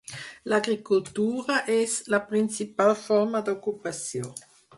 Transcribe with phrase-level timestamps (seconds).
[0.51, 4.35] L'agricultura és la principal forma d'ocupació.